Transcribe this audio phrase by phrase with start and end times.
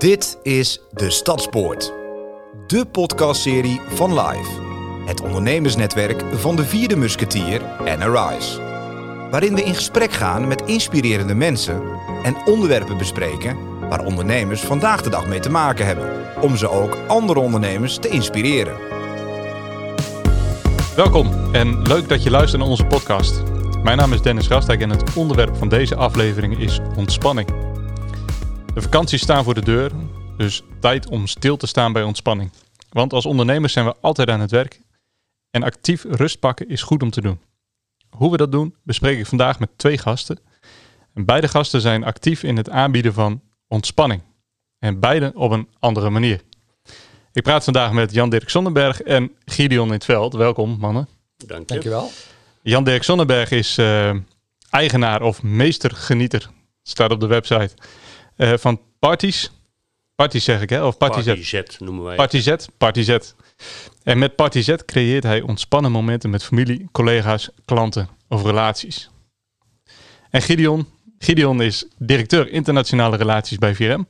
[0.00, 1.92] Dit is De Stadspoort.
[2.66, 4.50] De podcastserie van Live.
[5.06, 8.60] Het ondernemersnetwerk van de vierde musketier en Arise.
[9.30, 11.82] Waarin we in gesprek gaan met inspirerende mensen
[12.22, 13.56] en onderwerpen bespreken
[13.88, 16.42] waar ondernemers vandaag de dag mee te maken hebben.
[16.42, 18.76] Om ze ook andere ondernemers te inspireren.
[20.96, 23.42] Welkom en leuk dat je luistert naar onze podcast.
[23.82, 27.59] Mijn naam is Dennis Rastijk en het onderwerp van deze aflevering is ontspanning.
[28.74, 29.90] De vakanties staan voor de deur,
[30.36, 32.50] dus tijd om stil te staan bij ontspanning.
[32.90, 34.80] Want als ondernemers zijn we altijd aan het werk
[35.50, 37.40] en actief rust pakken is goed om te doen.
[38.10, 40.38] Hoe we dat doen bespreek ik vandaag met twee gasten.
[41.14, 44.22] En beide gasten zijn actief in het aanbieden van ontspanning.
[44.78, 46.40] En beide op een andere manier.
[47.32, 50.34] Ik praat vandaag met Jan-Dirk Sonnenberg en Gideon in het veld.
[50.34, 51.08] Welkom mannen.
[51.36, 51.66] Dank je.
[51.66, 52.10] Dankjewel.
[52.62, 54.16] Jan-Dirk Sonnenberg is eh,
[54.70, 56.50] eigenaar of meestergenieter,
[56.82, 57.74] staat op de website,
[58.40, 59.50] eh, van Parties.
[60.14, 60.96] Parties zeg ik hè, of.
[60.96, 62.16] Party Z noemen wij.
[62.16, 63.18] Party Z, Party Z.
[64.02, 69.10] En met Party Z creëert hij ontspannen momenten met familie, collega's, klanten of relaties.
[70.30, 70.86] En Gideon,
[71.18, 74.00] Gideon is directeur internationale relaties bij 4M.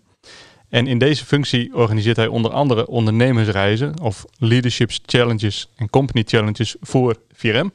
[0.69, 6.77] En in deze functie organiseert hij onder andere ondernemersreizen of leaderships challenges en company challenges
[6.81, 7.67] voor 4M.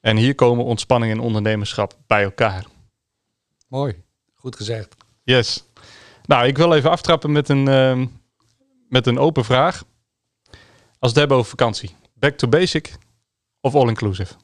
[0.00, 2.66] En hier komen ontspanning en ondernemerschap bij elkaar.
[3.68, 3.94] Mooi.
[4.34, 5.05] Goed gezegd.
[5.26, 5.64] Yes.
[6.24, 8.06] Nou, ik wil even aftrappen met een, ehm,
[8.88, 9.84] met een open vraag.
[10.50, 10.56] Als
[10.98, 11.94] we het hebben over vakantie.
[12.14, 12.92] Back to basic
[13.60, 14.34] of all inclusive?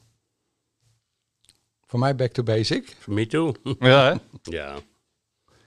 [1.85, 2.95] Voor mij back to basic.
[2.99, 3.53] For me too.
[3.79, 4.15] Ja, hè?
[4.43, 4.75] ja.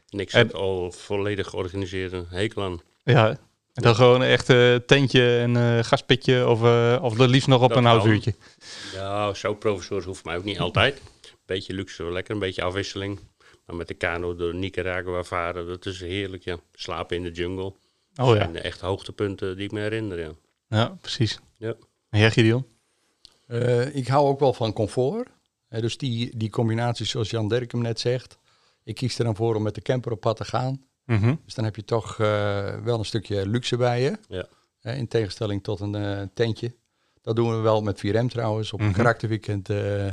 [0.08, 2.12] Niks En- al volledig georganiseerd.
[2.12, 2.80] een Hekel aan.
[3.04, 3.28] Ja.
[3.72, 7.62] En dan gewoon echt eh tentje en eh gaspitje of, eh of het liefst nog
[7.62, 7.92] op Dat een kan.
[7.92, 8.34] housuurtje.
[8.92, 11.00] Ja, zo professors hoeft mij ook niet altijd.
[11.46, 12.34] Beetje luxe, wel lekker.
[12.34, 13.18] Een beetje afwisseling.
[13.66, 16.58] Maar met de kano door Nicaragua varen, dat is heerlijk, ja.
[16.72, 17.72] Slapen in de jungle.
[18.16, 18.52] Oh ja.
[18.52, 20.30] echt hoogtepunten die ik me herinner, ja.
[20.68, 21.38] Ja, precies.
[21.56, 21.74] Ja.
[22.10, 22.66] En jij Gideon?
[23.46, 25.28] Eh, ik hou ook wel van comfort.
[25.68, 28.38] Eh, dus die, die combinatie zoals Jan Dirk hem net zegt.
[28.84, 30.84] Ik kies er dan voor om met de camper op pad te gaan.
[31.04, 31.34] Mhm.
[31.44, 34.18] Dus dan heb je toch eh, wel een stukje luxe bij je.
[34.28, 34.46] Ja.
[34.92, 36.74] In tegenstelling tot een eh, tentje.
[37.22, 38.72] Dat doen we wel met 4M trouwens.
[38.72, 38.94] Op een Mhm.
[38.94, 39.68] karakterweekend.
[39.70, 40.06] eh,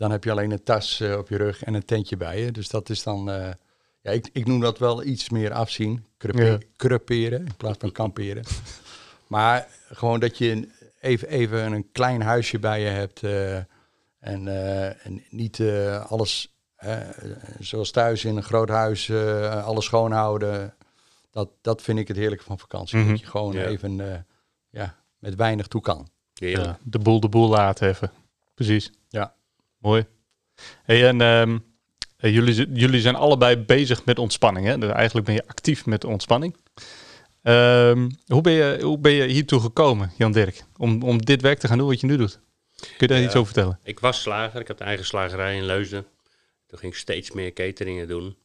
[0.00, 2.52] Dan heb je alleen een tas eh, op je rug en een tentje bij je.
[2.52, 3.30] Dus dat is dan...
[3.30, 3.50] eh,
[4.02, 6.06] ja, ik, ik noem dat wel iets meer afzien.
[6.18, 6.58] Ja.
[6.76, 8.44] Creperen in plaats van kamperen.
[9.26, 13.22] maar gewoon dat je een- even, even een klein huisje bij je hebt.
[13.22, 13.56] eh,
[14.18, 16.54] en, eh, en niet eh, alles
[17.58, 20.74] zoals thuis in een groot huis, eh, alles schoonhouden.
[21.30, 22.98] Dat, dat vind ik het heerlijke van vakantie.
[22.98, 23.08] Mhm.
[23.10, 23.64] Dat je gewoon Ja.
[23.64, 24.18] even eh,
[24.70, 26.08] ja, met weinig toe kan.
[26.34, 28.10] Ja, de boel de boel laten even.
[28.54, 28.90] Precies.
[29.08, 29.34] Ja.
[29.80, 30.06] Mooi.
[30.82, 31.58] Hey, en ehm,
[32.16, 34.66] eh, jullie, jullie zijn allebei bezig met ontspanning.
[34.66, 34.78] Hè?
[34.78, 36.56] Dus eigenlijk ben je actief met ontspanning.
[37.42, 40.64] Ehm, hoe, ben je, hoe ben je hiertoe gekomen, Jan Dirk?
[40.76, 42.40] Om, om dit werk te gaan doen wat je nu doet?
[42.80, 43.78] Kun je daar iets over vertellen?
[43.82, 46.06] Ik was slager, ik had een eigen slagerij in Leusden.
[46.66, 48.36] Toen ging ik steeds meer cateringen doen.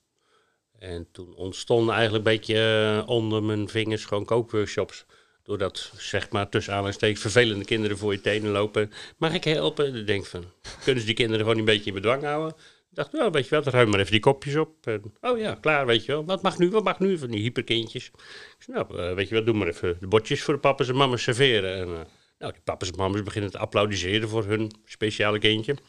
[0.80, 5.06] En toen ontstonden eigenlijk een beetje eh, onder mijn vingers gewoon kookworkshops.
[5.46, 8.92] Doordat, zeg maar, tussen aanhalingstekens vervelende kinderen voor je tenen lopen.
[9.18, 9.94] Mag ik helpen?
[9.94, 10.46] Dan denk ik van,
[10.84, 12.56] kunnen ze die kinderen gewoon een beetje in bedwang houden?
[12.90, 15.00] Ik dacht, nou, weet je wel, ruim maar even die kopjes op.
[15.22, 16.26] Oh ja, klaar, weet je wel.
[16.26, 18.06] Wat mag nu, wat mag nu van die hyperkindjes?
[18.06, 20.90] Ik zei, nou, eh, weet je wat, doe maar even de bordjes voor de papa's
[20.90, 21.76] en mama's serveren.
[21.76, 22.06] En, eh,
[22.40, 25.72] nou, die papa's en mama's beginnen te applaudisseren voor hun speciale kindje.
[25.72, 25.80] En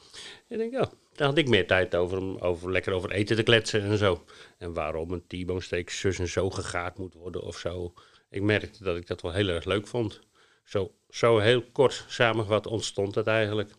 [0.49, 3.43] ik denk, ja, daar had ik meer tijd over om over, lekker over eten te
[3.43, 4.25] kletsen en zo.
[4.59, 7.93] En waarom een T-bone steak zus en zo gegaard moet worden of zo.
[8.31, 10.21] Ik merkte dat ik dat wel heel erg leuk vond.
[10.65, 13.71] Zo, zo heel kort samengevat ontstond het eigenlijk.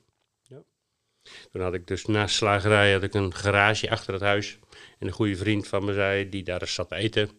[0.42, 0.64] Ja.
[1.52, 4.60] Toen had ik dus naast slagerij had ik een garage achter het huis.
[5.00, 7.30] En een goede vriend van me zei, die daar eens zat te eten.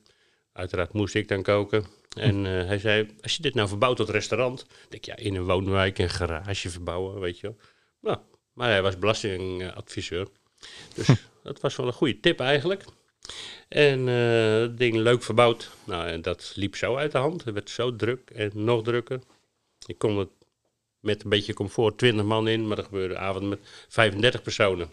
[0.52, 1.86] Uiteraard moest ik dan koken.
[2.16, 4.66] En eh, hij zei, als je dit nou verbouwt tot restaurant.
[4.88, 7.56] denk ik, ja, in een woonwijk een garage verbouwen, weet je wel.
[8.00, 8.18] Nou,
[8.52, 10.28] maar hij was belastingadviseur.
[10.94, 11.08] Dus
[11.42, 12.84] dat was wel een goede tip eigenlijk.
[13.68, 15.70] En eh, het ding leuk verbouwd.
[15.84, 17.44] Nou, en dat liep zo uit de hand.
[17.44, 19.20] Het werd zo druk en nog drukker.
[19.86, 20.28] Ik kon het
[21.00, 23.58] met een beetje comfort 20 man in, maar dat gebeurde avond met
[23.88, 24.90] 35 personen.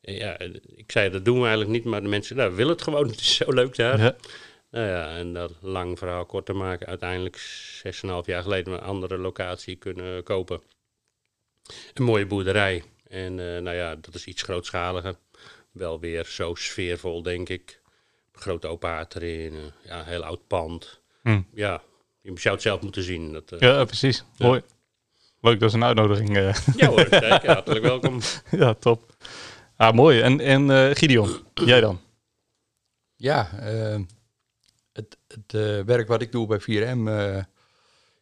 [0.00, 0.38] En ja,
[0.74, 3.08] ik zei dat doen we eigenlijk niet, maar de mensen nou, willen het gewoon.
[3.10, 3.98] Het is zo leuk daar.
[3.98, 4.16] Ja.
[4.70, 7.90] Nou ja, en dat lang verhaal kort te maken, uiteindelijk 6,5
[8.24, 10.62] jaar geleden een andere locatie kunnen kopen.
[11.94, 12.82] Een mooie boerderij.
[13.08, 15.16] En eh, nou ja, dat is iets grootschaliger.
[15.70, 17.80] Wel weer zo sfeervol, denk ik.
[18.32, 19.54] Grote open haard erin.
[19.54, 21.00] eh, ja, heel oud pand.
[21.22, 21.40] Hm.
[21.54, 21.82] Ja,
[22.22, 23.32] je zou het zelf moeten zien.
[23.32, 24.24] Dat, eh, Ja, precies.
[24.36, 24.46] Ja.
[24.46, 24.62] Mooi.
[25.40, 26.36] Leuk, dat is een uitnodiging.
[26.36, 26.54] eh.
[26.76, 27.46] ja hoor, zeker.
[27.46, 28.20] Hartelijk welkom.
[28.50, 29.14] ja, top.
[29.76, 30.20] Ah, mooi.
[30.20, 32.00] En, en eh, Gideon, jij dan?
[33.16, 34.00] Ja, eh,
[34.92, 37.42] het, het eh, werk wat ik doe bij 4M, eh,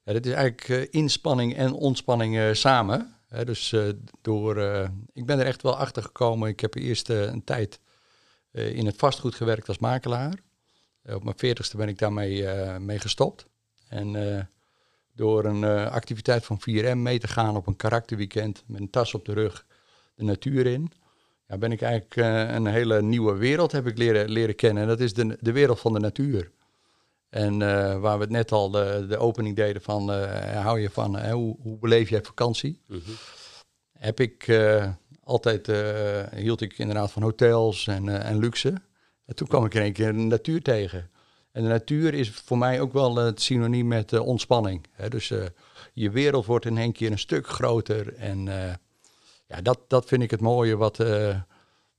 [0.04, 3.14] ja, dat is eigenlijk eh, inspanning en ontspanning eh, samen.
[3.28, 3.88] Dus eh,
[4.20, 6.48] door, eh, ik ben er echt wel achter gekomen.
[6.48, 7.80] Ik heb eerst eh, een tijd
[8.50, 10.34] in het vastgoed gewerkt als makelaar.
[11.04, 12.48] Op mijn veertigste ben ik daarmee
[12.78, 13.46] mee gestopt.
[13.88, 14.48] En
[15.14, 19.24] door een activiteit van 4M mee te gaan op een karakterweekend met een tas op
[19.24, 19.66] de rug
[20.14, 20.92] de natuur in,
[21.46, 22.16] ja, ben ik eigenlijk
[22.56, 24.82] een hele nieuwe wereld heb ik leren, leren kennen.
[24.82, 26.50] En dat is de, de wereld van de natuur.
[27.28, 30.90] En eh, waar we het net al de, de opening deden van, eh, hou je
[30.90, 32.80] van, hè, hoe, hoe beleef jij vakantie?
[32.86, 33.00] Mhm.
[33.92, 34.88] Heb ik eh,
[35.24, 38.74] altijd, eh, hield ik inderdaad van hotels en, eh, en luxe.
[39.26, 41.10] En toen kwam ik in één keer de natuur tegen.
[41.52, 44.86] En de natuur is voor mij ook wel het synoniem met eh, ontspanning.
[44.92, 45.08] Hè?
[45.08, 45.44] Dus eh,
[45.92, 48.14] je wereld wordt in één keer een stuk groter.
[48.14, 48.74] En eh,
[49.46, 51.40] ja, dat, dat vind ik het mooie wat, eh,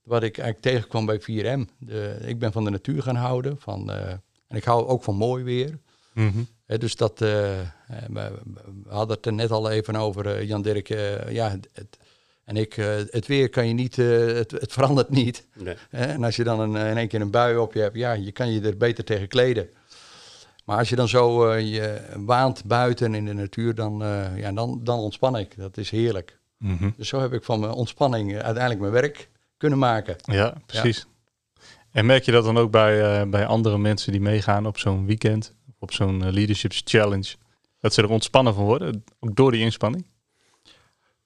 [0.02, 1.70] wat ik eigenlijk tegenkwam bij 4M.
[1.78, 3.58] De, ik ben van de natuur gaan houden.
[3.58, 4.14] Van, eh,
[4.50, 5.78] en ik hou ook van mooi weer.
[6.12, 6.42] Mhm.
[6.66, 7.66] Dus dat, eh, eh,
[8.08, 8.30] we,
[8.88, 10.88] hadden het er net al even over, eh, Jan Dirk.
[11.28, 11.98] ja, het,
[12.44, 12.74] en ik,
[13.10, 15.46] het weer kan je niet, het, het verandert niet.
[15.54, 15.74] Nee.
[15.90, 18.32] En als je dan een, in één keer een bui op je hebt, ja, je
[18.32, 19.70] kan je er beter tegen kleden.
[20.64, 23.98] Maar als je dan zo eh, je waant buiten in de natuur, dan,
[24.36, 25.56] ja, dan, dan ontspan ik.
[25.56, 26.38] Dat is heerlijk.
[26.56, 26.90] Mhm.
[26.96, 30.16] Dus zo heb ik van mijn ontspanning uiteindelijk mijn werk kunnen maken.
[30.22, 31.06] Ja, precies.
[31.92, 35.06] En merk je dat dan ook bij, eh, bij andere mensen die meegaan op zo'n
[35.06, 37.34] weekend, of op zo'n eh, Leaderships Challenge,
[37.80, 40.06] dat ze er ontspannen van worden, ook door die inspanning?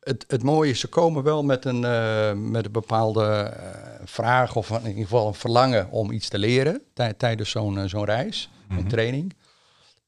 [0.01, 3.57] Het, het mooie is, ze komen wel met een, eh, met een bepaalde
[4.05, 8.05] vraag of in ieder geval een verlangen om iets te leren tij- tijdens zo'n zo'n
[8.05, 9.37] reis, een training.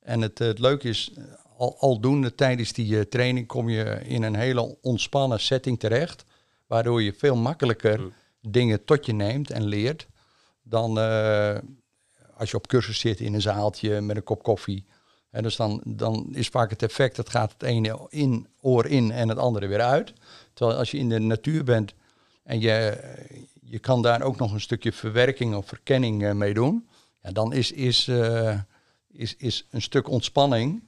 [0.00, 1.12] En het, het leuke is,
[1.56, 6.24] al, aldoende tijdens die training kom je in een hele ontspannen setting terecht,
[6.66, 8.00] waardoor je veel makkelijker
[8.40, 10.06] dingen tot je neemt en leert
[10.68, 11.58] dan eh,
[12.36, 14.86] als je op cursus zit in een zaaltje met een kop koffie.
[15.30, 19.10] En dus dan, dan is vaak het effect, dat gaat het ene in, oor in
[19.10, 20.12] en het andere weer uit.
[20.52, 21.94] Terwijl als je in de natuur bent
[22.42, 23.00] en je,
[23.60, 26.88] je kan daar ook nog een stukje verwerking of verkenning eh, mee doen.
[27.22, 28.60] Ja, dan is, is, eh,
[29.08, 30.82] is, is een stuk ontspanning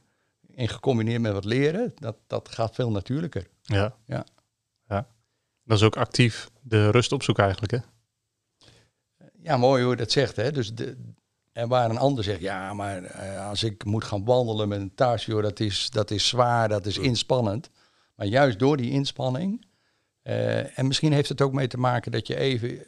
[0.55, 3.49] in gecombineerd met wat leren, dat, dat gaat veel natuurlijker.
[3.63, 3.97] Ja.
[4.05, 4.27] Ja.
[4.89, 5.09] ja.
[5.65, 7.98] Dat is ook actief de rust opzoeken eigenlijk, hè?
[9.49, 10.37] Ja, mooi hoe je dat zegt.
[10.37, 10.53] Hè?
[10.53, 10.97] Dus de,
[11.53, 14.95] en waar een ander zegt, ja, maar eh, als ik moet gaan wandelen met een
[14.95, 17.71] tas, joh, dat is, dat is zwaar, dat is inspannend.
[18.15, 19.67] Maar juist door die inspanning,
[20.23, 22.87] eh, en misschien heeft het ook mee te maken dat je even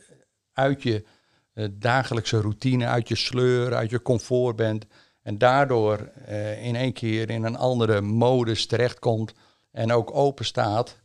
[0.53, 1.05] uit je
[1.53, 4.87] eh, dagelijkse routine, uit je sleur, uit je comfort bent.
[5.23, 6.11] En daardoor
[6.61, 9.33] in één keer in een andere modus terechtkomt
[9.71, 10.97] en ook open staat.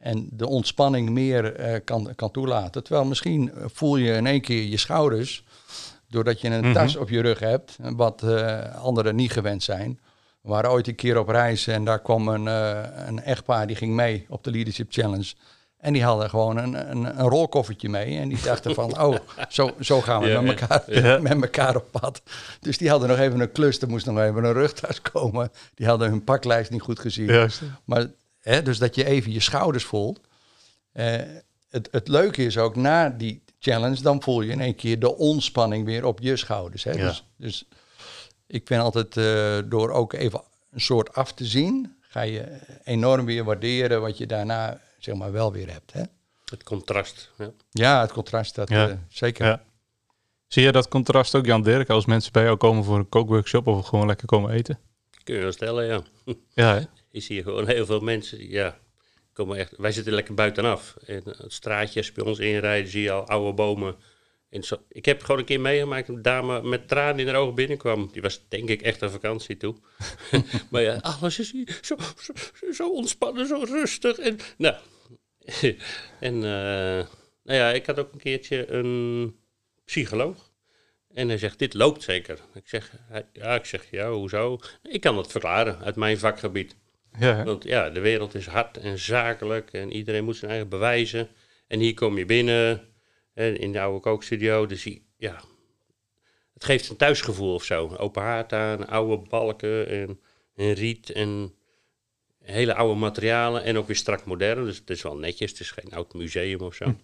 [0.00, 2.84] En de ontspanning meer eh, kan, kan toelaten.
[2.84, 5.44] Terwijl misschien eh, voel je in één keer je schouders.
[6.08, 6.72] Doordat je een Mhm.
[6.72, 7.76] tas op je rug hebt.
[7.82, 10.00] Wat eh, anderen niet gewend zijn.
[10.42, 13.76] We waren ooit een keer op reis en daar kwam een, eh, een echtpaar die
[13.76, 15.32] ging mee op de Leadership Challenge.
[15.78, 18.18] En die hadden gewoon een, een, een rolkoffertje mee.
[18.18, 19.16] En die dachten van, oh,
[19.48, 21.18] zo, zo gaan we Ja, met, elkaar, ja.
[21.28, 22.22] met elkaar op pad.
[22.60, 23.80] Dus die hadden nog even een klus.
[23.80, 25.50] Er moest nog even een rugtas komen.
[25.74, 27.26] Die hadden hun paklijst niet goed gezien.
[27.26, 27.62] Juist.
[27.84, 28.06] Maar
[28.48, 30.20] hè, dus dat je even je schouders voelt.
[30.92, 31.16] Eh,
[31.68, 35.16] het, het leuke is ook na die challenge, dan voel je in één keer de
[35.16, 36.84] ontspanning weer op je schouders.
[36.84, 36.90] Hè?
[36.90, 37.06] Ja.
[37.06, 37.64] Dus, dus
[38.46, 43.24] ik ben altijd eh, door ook even een soort af te zien, ga je enorm
[43.24, 45.92] weer waarderen wat je daarna zeg maar wel weer hebt.
[45.92, 46.02] Hè?
[46.44, 47.30] Het contrast.
[47.38, 47.50] Ja.
[47.70, 48.88] Ja, het contrast, dat Ja.
[48.88, 49.46] eh, zeker.
[49.46, 49.62] Ja.
[50.46, 53.66] Zie je dat contrast ook, Jan Dirk, als mensen bij jou komen voor een kookworkshop
[53.66, 54.78] of gewoon lekker komen eten?
[55.24, 56.02] Kun je wel stellen, ja.
[56.54, 56.82] Ja, hè?
[57.12, 58.78] Zie hier gewoon heel veel mensen, ja,
[59.32, 60.96] komen echt, wij zitten lekker buitenaf.
[61.06, 63.96] En het straatje, als je bij ons inrijden, zie je al oude bomen.
[64.50, 67.54] En zo, ik heb gewoon een keer meegemaakt, een dame met tranen in haar ogen
[67.54, 68.08] binnenkwam.
[68.12, 69.76] Die was denk ik echt aan vakantie toe.
[70.70, 72.32] maar ja, alles is hier zo, zo,
[72.72, 74.18] zo ontspannen, zo rustig.
[74.18, 74.76] En, nou,
[76.20, 77.06] en eh,
[77.42, 79.36] nou ja, ik had ook een keertje een
[79.84, 80.50] psycholoog.
[81.14, 82.38] En hij zegt, dit loopt zeker.
[82.54, 82.92] Ik zeg,
[83.32, 84.58] ja, ik zeg, ja, hoezo?
[84.82, 86.76] Ik kan het verklaren uit mijn vakgebied.
[87.18, 87.44] Ja?
[87.44, 91.28] Want ja, de wereld is hard en zakelijk en iedereen moet zijn eigen bewijzen.
[91.66, 92.80] En hier kom je binnen
[93.34, 94.66] in de oude kookstudio.
[94.66, 94.84] Dus
[95.16, 95.40] ja,
[96.54, 97.96] het geeft een thuisgevoel of zo.
[97.96, 100.20] Open haard aan, oude balken en,
[100.54, 101.54] en riet en
[102.42, 103.64] hele oude materialen.
[103.64, 104.64] En ook weer strak modern.
[104.64, 105.50] Dus het is wel netjes.
[105.50, 106.94] Het is geen oud museum of zo.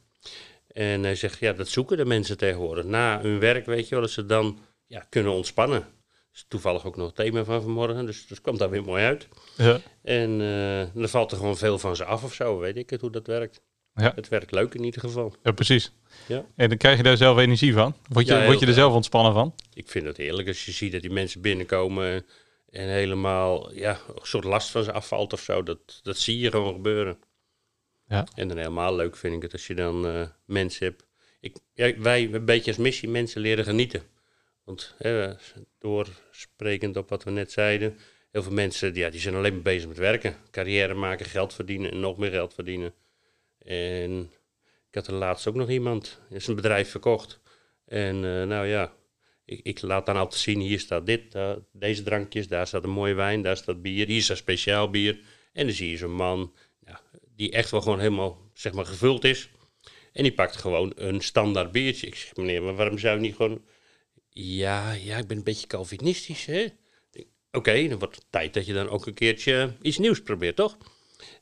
[0.67, 2.85] En hij zegt, ja, dat zoeken de mensen tegenwoordig.
[2.85, 5.87] Na hun werk, weet je wel, dat ze dan ja, kunnen ontspannen.
[6.35, 8.07] Is toevallig ook nog het thema van vanmorgen.
[8.07, 9.29] Dus dat komt daar weer mooi uit.
[9.57, 9.81] ja.
[10.03, 13.01] En eh dan valt er gewoon veel van ze af of zo, weet ik het
[13.01, 13.61] hoe dat werkt.
[13.95, 14.13] Ja.
[14.15, 15.35] Het werkt leuk in ieder geval.
[15.43, 15.93] Ja, precies.
[16.27, 16.45] Ja.
[16.57, 17.97] En dan krijg je daar zelf energie van.
[18.09, 19.55] Word je, Ja, word je er zelf ontspannen van?
[19.75, 22.27] Ik vind het heerlijk als je ziet dat die mensen binnenkomen
[22.71, 25.63] en helemaal ja, een soort last van ze afvalt of zo.
[25.63, 27.19] Dat, dat zie je gewoon gebeuren.
[28.09, 28.27] Ja.
[28.35, 31.05] En dan helemaal leuk vind ik het als je dan eh, mensen hebt.
[31.41, 34.03] Ik, ja, wij een beetje als missie mensen leren genieten.
[34.65, 34.97] Want
[35.79, 37.99] doorsprekend op wat we net zeiden,
[38.31, 40.37] heel veel mensen ja, die zijn alleen maar bezig met werken.
[40.51, 42.95] Carrière maken, geld verdienen en nog meer geld verdienen.
[43.59, 44.31] En
[44.89, 47.41] ik had er laatst ook nog iemand, is een bedrijf verkocht.
[47.87, 48.93] En eh, nou ja,
[49.45, 51.37] ik, ik laat dan altijd zien, hier staat dit,
[51.73, 55.21] deze drankjes, daar staat een mooie wijn, daar staat bier, hier staat speciaal bier.
[55.53, 56.53] En dan zie je zo'n man
[57.37, 59.49] die echt wel gewoon helemaal zeg maar, gevuld is.
[60.13, 62.07] En die pakt gewoon een standaard biertje.
[62.07, 63.65] Ik zeg, meneer, maar waarom zou je niet gewoon...
[64.37, 66.67] Ja, ja, ik ben een beetje Calvinistisch, hè?
[67.53, 70.77] Oké, dan wordt het tijd dat je dan ook een keertje iets nieuws probeert, toch?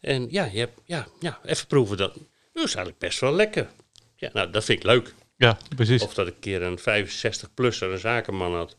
[0.01, 2.15] En ja, je hebt, ja, ja even proeven dat.
[2.53, 3.71] Dat is eigenlijk best wel lekker.
[4.17, 5.15] Ja, nou, dat vind ik leuk.
[5.37, 6.03] Ja, precies.
[6.03, 8.77] Of dat ik een keer een 65-plusser, een zakenman had.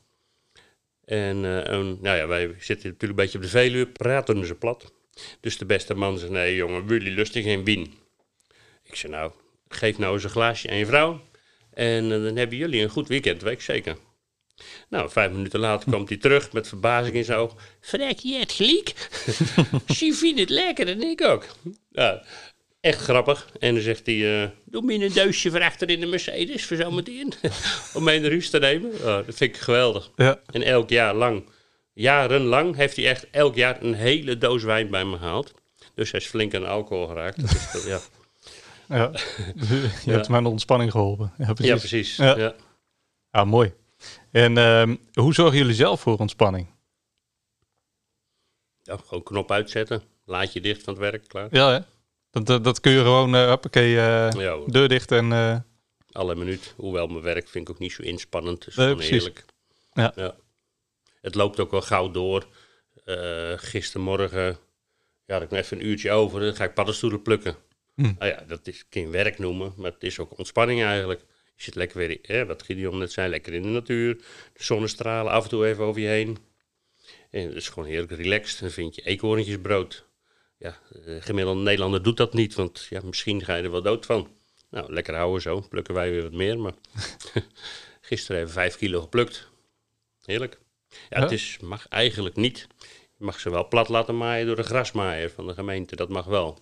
[1.06, 4.56] En eh, een, nou ja, wij zitten natuurlijk een beetje op de Veluwe, praten ze
[4.56, 4.94] plat.
[5.40, 7.94] Dus de beste man zei, nee jongen, jullie lusten geen wien.
[8.84, 9.32] Ik zei, nou,
[9.68, 11.22] geef nou eens een glaasje aan je vrouw.
[11.74, 13.98] En eh, dan hebben jullie een goed weekend, weet ik zeker.
[14.90, 17.56] Nou, vijf minuten later kwam hij terug met verbazing in zijn oog.
[17.80, 18.94] Vrek, je het gelijk?
[19.98, 21.46] Ze vindt het lekker en ik ook.
[21.92, 22.24] Ja,
[22.82, 23.50] echt grappig.
[23.60, 26.78] En dan zegt hij, eh, doe me een duisje voor achter in de Mercedes voor
[26.78, 27.34] zometeen.
[27.96, 28.92] Om mee naar huis te nemen.
[28.94, 30.12] Oh, dat vind ik geweldig.
[30.16, 31.50] Ja, En elk jaar lang,
[31.94, 35.52] jarenlang, heeft hij echt elk jaar een hele doos wijn bij me gehaald.
[35.96, 37.42] Dus hij is flink aan alcohol geraakt.
[37.42, 38.00] Dat is, wel- ja.
[38.98, 39.12] Ja.
[40.06, 41.34] je hebt aan de ontspanning geholpen.
[41.38, 41.68] Ja, precies.
[41.72, 42.16] ja, precies.
[42.16, 42.38] Ja.
[42.38, 42.56] Ja.
[43.32, 43.74] Ah, mooi.
[44.32, 46.68] En ehm, hoe zorgen jullie zelf voor ontspanning?
[48.82, 50.02] Ja, gewoon knop uitzetten.
[50.26, 51.48] Laat je dicht van het werk, klaar.
[51.52, 51.80] Ja, hè?
[52.30, 54.72] Dat, dat, dat kun je gewoon, hoppakee, hoor.
[54.72, 55.32] deur dicht en...
[55.32, 55.58] eh,
[56.12, 56.74] alle minuut.
[56.78, 58.66] Hoewel mijn werk vind ik ook niet zo inspannend.
[58.66, 58.76] Dus
[59.94, 60.10] Nee.
[60.16, 60.36] Ja.
[61.22, 62.46] Het loopt ook wel gauw door.
[63.56, 64.58] Gistermorgen
[65.26, 66.40] ja, had ik nog even een uurtje over.
[66.40, 67.56] Dan ga ik paddenstoelen plukken.
[67.96, 68.02] Hm.
[68.02, 71.20] Nou ja, dat is, kun je werk noemen, maar het is ook ontspanning eigenlijk.
[71.56, 74.18] Je zit lekker weer, hè, wat Gideon net zei, lekker in de natuur.
[74.54, 76.38] De zonnestralen af en toe even over je heen.
[77.30, 78.60] En het is gewoon heerlijk relaxed.
[78.60, 80.06] Dan vind je eekhoorntjesbrood.
[80.58, 84.06] Ja, de gemiddelde Nederlander doet dat niet, want ja, misschien ga je er wel dood
[84.06, 84.28] van.
[84.70, 85.66] Nou, lekker houden zo.
[85.70, 86.74] Plukken wij weer wat meer, maar
[88.02, 89.50] gisteren even vijf kilo geplukt.
[90.26, 90.60] Heerlijk.
[90.90, 91.22] Ja, Ja?
[91.22, 92.68] het is, mag eigenlijk niet.
[93.18, 95.96] Je mag ze wel plat laten maaien door de grasmaaier van de gemeente.
[95.96, 96.60] Dat mag wel.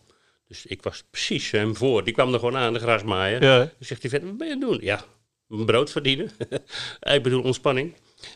[0.51, 2.03] Dus ik was precies hem voor.
[2.03, 3.43] Die kwam er gewoon aan, de grasmaaier.
[3.43, 3.58] ja?
[3.58, 4.79] Dan zegt hij verder, wat ben je aan het doen?
[4.81, 5.05] Ja,
[5.48, 6.31] mijn brood verdienen.
[7.15, 7.93] ik bedoel ontspanning.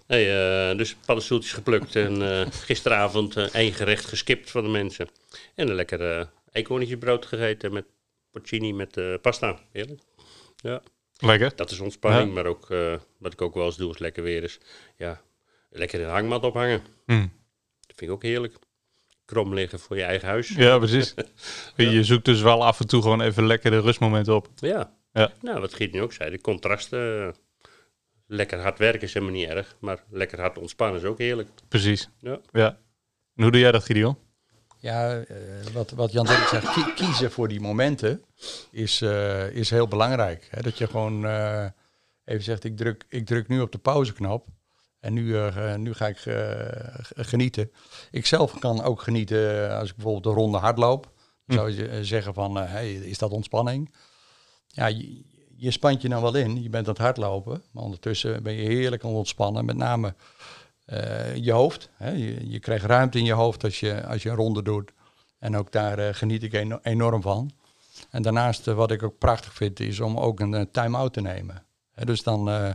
[0.08, 5.08] Nee, eh, dus paddenstoeltjes geplukt en eh, gisteravond eh, één gerecht geskipt van de mensen.
[5.56, 7.86] En een lekker eh eekhoorntjesbrood gegeten met
[8.32, 9.60] porcini met eh, pasta.
[9.72, 10.02] Heerlijk.
[10.56, 10.82] Ja,
[11.18, 11.56] Lekker.
[11.56, 12.28] dat is ontspanning.
[12.28, 12.34] Ja.
[12.34, 14.60] Maar ook, eh, wat ik ook wel eens doe als het lekker weer is,
[14.98, 15.22] ja,
[15.70, 16.82] lekker de hangmat ophangen.
[17.06, 17.20] Hm.
[17.80, 18.56] Dat vind ik ook heerlijk.
[19.26, 20.50] Krom liggen voor je eigen huis.
[20.50, 21.14] Ja, precies.
[21.76, 24.48] Je zoekt dus wel af en toe gewoon even lekker de rustmomenten op.
[24.56, 24.94] Ja.
[25.14, 25.32] Ja.
[25.42, 27.28] Nou, wat Giet nu ook zei, de contrasten.
[27.28, 27.34] eh,
[28.28, 31.50] Lekker hard werken is helemaal niet erg, maar lekker hard ontspannen is ook heerlijk.
[31.68, 32.10] Precies.
[32.20, 32.40] Ja.
[32.52, 32.68] Ja.
[33.36, 34.18] En hoe doe jij dat, Gideon?
[34.80, 35.36] Ja, eh,
[35.74, 38.24] wat, wat Jan Dirk zegt, kie- kiezen voor die momenten
[38.72, 40.48] is, eh, is heel belangrijk.
[40.52, 40.62] Hè?
[40.62, 41.66] Dat je gewoon eh,
[42.26, 44.48] even zegt, ik druk, ik druk nu op de pauzeknop
[45.06, 46.46] en nu, eh, nu ga ik eh,
[47.16, 47.72] genieten.
[48.12, 51.12] Ik zelf kan ook genieten als ik bijvoorbeeld een ronde hardloop.
[51.46, 53.94] Dan zou je eh, zeggen van, eh, hey, is dat ontspanning?
[54.68, 55.24] Ja, je,
[55.56, 58.62] je spant je nou wel in, je bent aan het hardlopen, maar ondertussen ben je
[58.68, 59.66] heerlijk aan het ontspannen.
[59.66, 60.16] Met name
[60.86, 61.90] eh, je hoofd.
[61.94, 62.10] Hè?
[62.12, 64.92] Je, je krijgt ruimte in je hoofd als je, als je een ronde doet.
[65.40, 67.52] En ook daar eh, geniet ik eno- enorm van.
[68.10, 71.22] En daarnaast, eh, wat ik ook prachtig vind, is om ook een eh, time-out te
[71.22, 71.66] nemen.
[71.92, 72.70] Hè, dus dan, eh,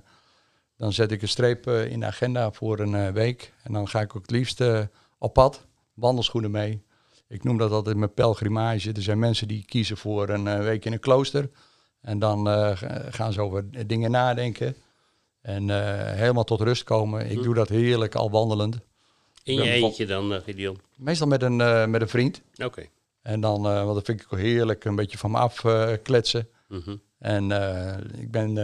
[0.81, 3.53] dan zet ik een streep eh, in de agenda voor een eh, week.
[3.63, 4.81] En dan ga ik ook het liefst eh,
[5.19, 6.83] op pad, wandelschoenen mee.
[7.29, 8.93] Ik noem dat altijd mijn pelgrimage.
[8.93, 11.51] Er zijn mensen die kiezen voor een week in een klooster.
[12.01, 14.77] En dan ga- gaan ze over dingen nadenken.
[15.41, 15.69] En
[16.17, 17.31] helemaal tot rust komen.
[17.31, 18.79] Ik doe dat heerlijk al wandelend.
[19.43, 20.79] In je eentje dan, eh, Gideon.
[20.97, 21.57] Meestal met een,
[21.91, 22.43] met een vriend.
[22.65, 22.87] Oké.
[23.23, 25.93] En dan, eh want dat vind ik ook heerlijk, een beetje van me af eh,
[26.03, 26.49] kletsen.
[26.69, 26.97] Mhm.
[27.19, 27.51] En
[28.19, 28.55] ik ben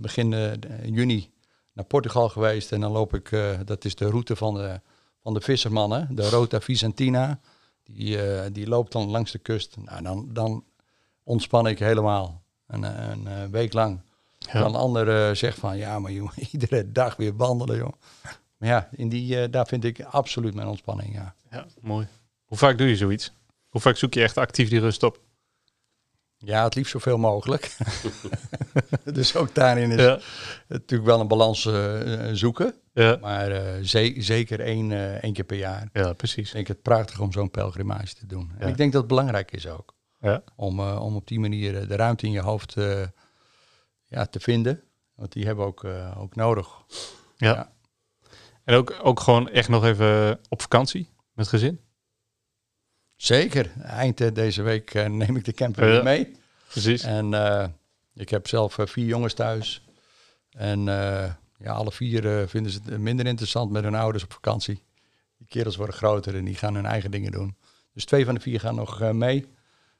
[0.00, 1.31] begin juni
[1.72, 2.72] naar Portugal geweest.
[2.72, 4.80] En dan loop ik, eh, dat is de route van de,
[5.22, 7.40] van de vissermannen, de Rota Vicentina.
[7.84, 9.76] Die, eh, die loopt dan langs de kust.
[9.76, 10.64] Nou, dan, dan
[11.22, 12.42] ontspan ik helemaal.
[12.66, 14.00] Een, een, eh, week lang.
[14.38, 14.52] Ja.
[14.60, 17.92] Dan een ander zegt van, ja, maar joh, iedere dag weer wandelen, joh.
[18.56, 21.34] Maar ja, in die, daar vind ik absoluut mijn ontspanning, ja.
[21.50, 22.06] Ja, mooi.
[22.44, 23.32] Hoe vaak doe je zoiets?
[23.68, 25.20] Hoe vaak zoek je echt actief die rust op?
[26.44, 27.76] Ja, het liefst zoveel mogelijk.
[29.14, 30.18] dus ook daarin is Ja.
[30.68, 32.74] natuurlijk wel een balans eh, eh, zoeken.
[32.92, 33.18] Ja.
[33.20, 35.88] Maar eh, ze- zeker één, één keer per jaar.
[35.92, 36.48] ja, precies.
[36.48, 38.52] Ik vind het prachtig om zo'n pelgrimage te doen.
[38.58, 39.94] En ik denk dat het belangrijk is ook.
[40.20, 40.42] Ja.
[40.56, 42.74] Om, om op die manier de ruimte in je hoofd
[44.04, 44.82] ja, te vinden.
[45.14, 45.84] Want die hebben we ook,
[46.18, 46.68] ook nodig.
[47.36, 47.72] Ja.
[48.64, 51.80] En ook, ook gewoon echt nog even op vakantie met gezin.
[53.22, 53.72] Zeker.
[53.82, 56.30] Eind eh, deze week eh, neem ik de camper weer mee.
[56.68, 57.02] Precies.
[57.02, 57.68] En eh,
[58.14, 59.84] ik heb zelf vier jongens thuis.
[60.50, 60.84] En
[61.58, 64.82] ja, alle vier vinden ze het minder interessant met hun ouders op vakantie.
[65.38, 67.56] Die kerels worden groter en die gaan hun eigen dingen doen.
[67.92, 69.46] Dus twee van de vier gaan nog mee.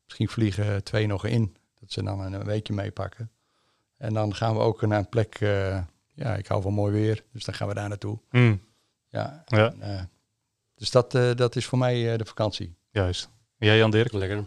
[0.05, 1.57] Misschien vliegen twee nog in.
[1.81, 3.31] Dat ze dan een weekje meepakken.
[3.97, 5.39] En dan gaan we ook naar een plek.
[6.15, 7.25] ja, ik hou van mooi weer.
[7.33, 8.19] Dus dan gaan we daar naartoe.
[8.31, 8.61] Mm,
[9.09, 10.11] Ja, ja, en,
[10.75, 12.81] dus dat, dat is voor mij de vakantie.
[12.93, 13.31] Juist.
[13.59, 14.13] En jij Jan Dirk?
[14.13, 14.47] Lekker.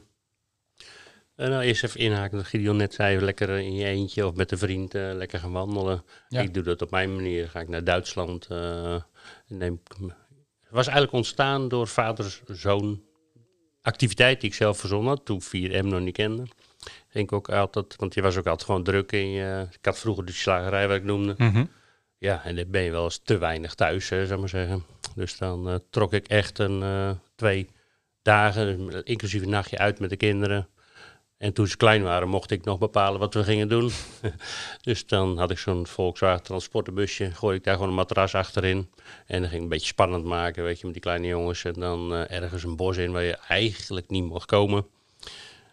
[1.36, 4.52] En nou, eerst even inhaken, wat Gideon net zei, lekker in je eentje of met
[4.52, 6.04] een vriend eh, lekker gaan wandelen.
[6.30, 6.42] Ja.
[6.42, 7.50] Ik doe dat op mijn manier.
[7.50, 8.46] Ga ik naar Duitsland.
[8.48, 9.02] eh,
[9.48, 10.14] neem, ik me-
[10.62, 13.04] het was eigenlijk ontstaan door vaders zoon
[13.82, 16.44] activiteit die ik zelf verzonnen had, toen 4M nog niet kende.
[17.08, 20.00] Ging ik ook altijd, want je was ook altijd gewoon druk in je, ik had
[20.00, 21.34] vroeger de slagerij wat ik noemde.
[21.38, 21.66] Mhm.
[22.18, 24.84] Ja, en dan ben je wel eens te weinig thuis, hè, zou ik maar zeggen.
[25.16, 27.70] Dus dan eh, trok ik echt een eh, twee
[28.26, 30.68] dagen, inclusief een nachtje uit met de kinderen.
[31.38, 33.92] En toen ze klein waren, mocht ik nog bepalen wat we gingen doen.
[34.82, 38.90] dus dan had ik zo'n Volkswagen transportenbusje, gooi ik daar gewoon een matras achterin.
[39.26, 41.64] En dan ging ik een beetje spannend maken, weet je, met die kleine jongens.
[41.64, 44.86] En dan eh, ergens een bos in waar je eigenlijk niet mocht komen.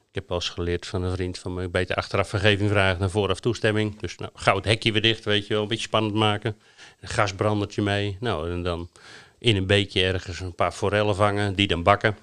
[0.09, 3.11] Ik heb wel eens geleerd van een vriend van me, beter achteraf vergeving vragen dan
[3.11, 4.01] vooraf toestemming.
[4.01, 6.57] Dus nou, gauw het hekje weer dicht, weet je wel, een beetje spannend maken.
[7.01, 8.17] Een gasbrandertje mee.
[8.21, 8.91] Nou, en dan
[9.39, 12.17] in een beekje ergens een paar forellen vangen, die dan bakken.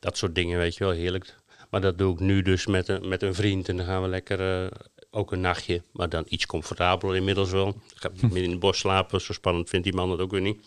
[0.00, 1.34] Dat soort dingen, weet je wel, heerlijk.
[1.70, 4.08] Maar dat doe ik nu dus met een, met een vriend en dan gaan we
[4.08, 4.70] lekker eh,
[5.10, 5.82] ook een nachtje.
[5.92, 7.68] Maar dan iets comfortabeler inmiddels wel.
[7.68, 10.40] Ik ga meer in het bos slapen, zo spannend vindt die man het ook weer
[10.40, 10.60] niet.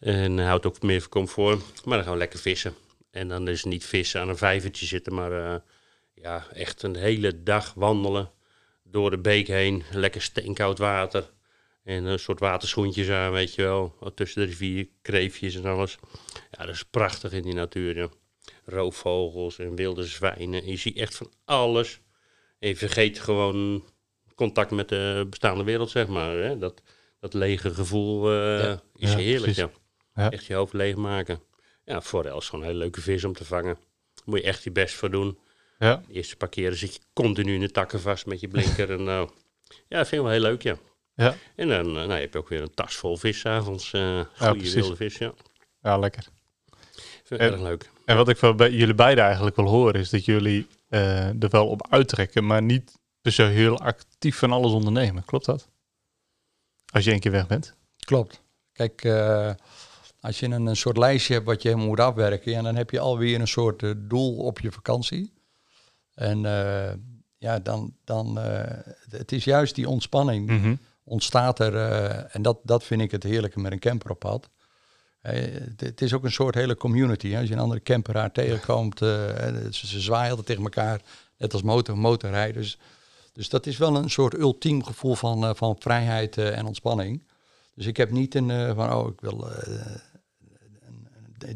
[0.00, 1.84] En houdt ook meer comfort.
[1.84, 2.74] Maar dan gaan we lekker vissen.
[3.10, 5.60] En dan is het niet vissen aan een vijvertje zitten, maar eh,
[6.14, 8.30] ja, echt een hele dag wandelen
[8.82, 9.82] door de beek heen.
[9.92, 11.30] Lekker steenkoud water.
[11.88, 13.94] En een soort waterschoentjes aan, weet je wel.
[14.14, 15.98] Tussen de rivier, kreefjes en alles.
[16.50, 18.08] Ja, dat is prachtig in die natuur, ja.
[18.64, 20.66] Roofvogels en wilde zwijnen.
[20.66, 22.00] Je ziet echt van alles.
[22.58, 23.84] En je vergeet gewoon
[24.34, 26.36] contact met de bestaande wereld, zeg maar.
[26.36, 26.58] Hè?
[26.58, 26.82] Dat,
[27.20, 28.82] dat lege gevoel eh, Ja.
[28.96, 29.70] is Ja, heerlijk, ja.
[30.14, 30.30] Ja.
[30.30, 31.42] Echt je hoofd leegmaken.
[31.84, 33.74] Ja, forel is gewoon een hele leuke vis om te vangen.
[34.14, 35.38] Daar moet je echt je best voor doen.
[35.78, 38.90] Ja, De eerste paar keren zit je continu in de takken vast met je blinker.
[38.90, 39.30] en, nou,
[39.88, 40.78] ja, dat vind ik wel heel leuk, ja.
[41.18, 41.34] Ja.
[41.56, 43.92] En dan eh, nou, heb je ook weer een tas vol vis 's avonds.
[43.92, 44.74] eh goede precies.
[44.74, 45.32] wilde vis, ja.
[45.82, 46.26] ja lekker.
[47.24, 47.90] Vind ik En- erg leuk.
[48.04, 51.48] En wat ik van bij jullie beiden eigenlijk wil horen, is dat jullie eh, er
[51.50, 55.24] wel op uittrekken, maar niet per se heel actief van alles ondernemen.
[55.24, 55.68] Klopt dat?
[56.92, 57.74] Als je één keer weg bent.
[57.98, 58.42] Klopt.
[58.72, 59.50] Kijk, eh,
[60.20, 62.90] als je een, een soort lijstje hebt wat je helemaal moet afwerken, ja, dan heb
[62.90, 65.32] je alweer een soort doel op je vakantie.
[66.14, 66.92] En eh,
[67.38, 68.78] ja, dan, dan eh,
[69.10, 70.74] het is juist die ontspanning Mhm.
[71.08, 74.48] Ontstaat er, eh, en dat, dat vind ik het heerlijke met een camper op pad.
[75.20, 77.28] Het, is ook een soort hele community.
[77.28, 77.38] Hè?
[77.38, 79.08] Als je een andere camperaar tegenkomt, eh,
[79.70, 81.00] ze, ze zwaaien altijd tegen elkaar,
[81.36, 82.78] net als motor, motorrijders.
[83.32, 87.22] Dus dat is wel een soort ultiem gevoel van, eh, van vrijheid en ontspanning.
[87.74, 89.48] Dus ik heb niet een van, oh, ik wil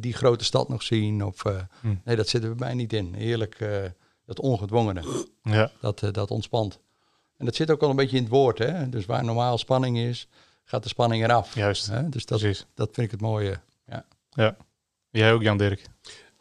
[0.01, 1.25] die grote stad nog zien.
[1.25, 1.95] Of, eh, Hm.
[2.05, 3.15] Nee, dat zit er bij mij niet in.
[3.15, 3.85] Heerlijk, eh,
[4.25, 6.81] dat ongedwongene, Ja, dat, dat ontspant.
[7.43, 8.59] En dat zit ook al een beetje in het woord.
[8.59, 8.89] Hè?
[8.89, 10.29] Dus waar normaal spanning is,
[10.65, 11.55] gaat de spanning eraf.
[11.55, 11.87] juist.
[11.87, 12.09] Hè?
[12.09, 12.67] Dus dat, Precies.
[12.75, 13.61] dat vind ik het mooie.
[13.87, 14.07] Ja.
[14.31, 14.57] Ja.
[15.11, 15.83] Jij ook, Jan Dirk?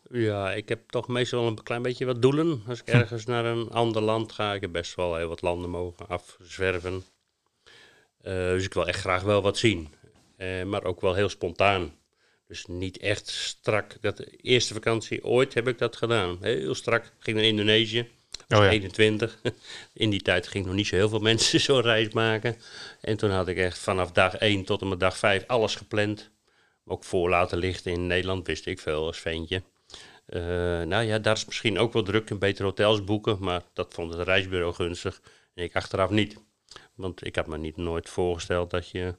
[0.10, 2.64] Ja, ik heb toch meestal een klein beetje wat doelen.
[2.68, 5.70] Als ik ergens naar een ander land ga, ik heb best wel heel wat landen
[5.70, 7.04] mogen afzwerven.
[8.18, 9.94] Eh, dus ik wil echt graag wel wat zien.
[10.38, 11.94] Eh, maar ook wel heel spontaan.
[12.48, 13.98] Dus niet echt strak.
[14.02, 16.38] Dat de eerste vakantie ooit heb ik dat gedaan.
[16.42, 17.14] Heel strak.
[17.20, 18.10] Ging naar Indonesië.
[18.48, 18.70] Oh ja.
[18.70, 19.41] 21.
[19.94, 22.56] In die tijd ging nog niet zo heel veel mensen zo'n reis maken.
[23.02, 26.30] En toen had ik echt vanaf dag 1 tot en met dag 5 alles gepland.
[26.86, 29.63] Ook voor laten lichten in Nederland wist ik veel als ventje.
[30.26, 30.41] Eh,
[30.82, 34.13] nou ja, daar is misschien ook wel druk en beter hotels boeken, maar dat vond
[34.13, 35.22] het reisbureau gunstig.
[35.54, 36.38] En ik achteraf niet.
[36.96, 39.15] Want ik had me niet nooit voorgesteld dat je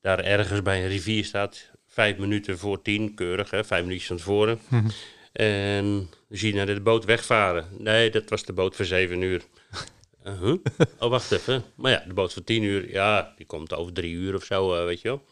[0.00, 4.16] daar ergens bij een rivier staat, vijf minuten voor tien, keurig, hè, vijf minuutjes van
[4.16, 4.60] tevoren.
[5.32, 5.84] En
[6.28, 7.68] dan zie je naar de boot wegvaren.
[7.78, 9.42] Nee, dat was de boot voor zeven uur.
[10.26, 10.56] Uh, huh?
[10.98, 11.64] Oh, wacht even.
[11.74, 14.74] Maar ja, de boot voor tien uur, ja, die komt over drie uur of zo,
[14.74, 15.24] eh, weet je wel.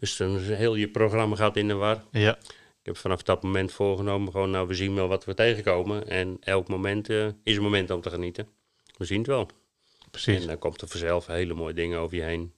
[0.00, 2.04] Dus dan heel je programma gaat in de war.
[2.10, 2.38] Ja.
[2.86, 6.08] Ik heb vanaf dat moment voorgenomen, gewoon nou, we zien wel wat we tegenkomen.
[6.08, 8.48] En elk moment eh, is een moment om te genieten.
[8.96, 9.48] We zien het wel.
[10.10, 10.40] Precies.
[10.40, 12.52] En dan komt er vanzelf hele mooie dingen over je heen.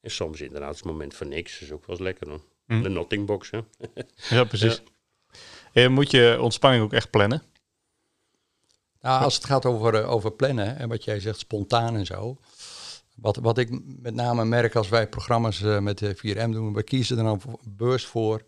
[0.00, 1.52] En soms inderdaad is het moment van niks.
[1.52, 2.40] Dat is ook wel eens lekker hoor.
[2.66, 2.82] Hm.
[2.82, 3.60] De nottingbox, hè.
[4.36, 4.82] Ja, precies.
[5.72, 7.42] En moet je ontspanning ook echt plannen?
[9.00, 12.36] Nou, als het gaat over, eh, over plannen en wat jij zegt, spontaan en zo.
[13.14, 16.82] Wat, wat ik met name merk als wij programma's eh, met de 4M doen, we
[16.82, 18.42] kiezen er dan bewust voor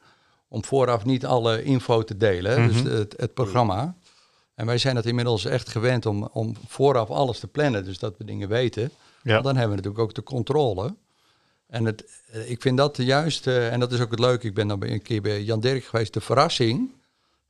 [0.49, 2.95] om vooraf niet alle info te delen, dus Mhm.
[2.95, 3.97] het, het programma.
[4.55, 8.15] En wij zijn dat inmiddels echt gewend om, om vooraf alles te plannen, dus dat
[8.19, 8.91] we dingen weten.
[9.23, 9.33] Ja.
[9.33, 10.95] Want dan hebben we natuurlijk ook de controle.
[11.67, 14.55] En het, eh, ik vind dat juist, eh, en dat is ook het leuke, ik
[14.55, 16.91] ben dan een keer bij Jan Dirk geweest, de verrassing.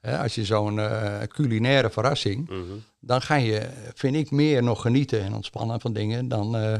[0.05, 2.61] Hè, als je zo'n eh, culinaire verrassing, Mhm.
[3.01, 6.75] dan ga je, vind ik, meer nog genieten en ontspannen van dingen dan eh,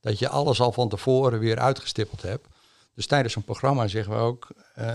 [0.00, 2.46] dat je alles al van tevoren weer uitgestippeld hebt.
[2.94, 4.94] Dus tijdens zo'n programma zeggen we ook, eh,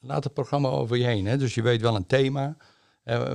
[0.00, 1.26] laat het programma over je heen.
[1.26, 1.36] Hè?
[1.36, 2.56] Dus je weet wel een thema,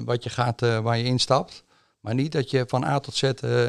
[0.05, 1.63] wat je gaat, waar je instapt.
[1.99, 3.23] Maar niet dat je van A tot Z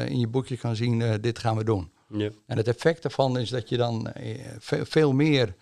[0.07, 1.91] in je boekje kan zien, dit gaan we doen.
[2.07, 2.29] Ja.
[2.47, 5.55] En het effect daarvan is dat je dan eh, ve- veel meer